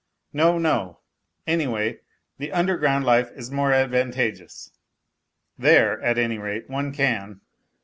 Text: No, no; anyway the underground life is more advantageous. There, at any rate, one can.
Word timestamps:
No, 0.33 0.57
no; 0.57 0.97
anyway 1.45 1.99
the 2.39 2.51
underground 2.51 3.05
life 3.05 3.29
is 3.35 3.51
more 3.51 3.71
advantageous. 3.71 4.71
There, 5.59 6.01
at 6.01 6.17
any 6.17 6.39
rate, 6.39 6.67
one 6.67 6.91
can. 6.91 7.41